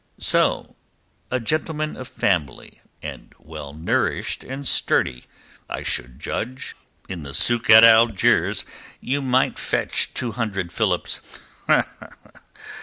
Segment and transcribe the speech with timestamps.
[0.17, 0.75] "So!
[1.29, 2.81] A gentleman of family!
[3.03, 5.25] And well nourished and sturdy,
[5.69, 6.75] I should judge.
[7.07, 8.65] In the sôk at Algiers
[8.99, 11.43] you might fetch two hundred philips.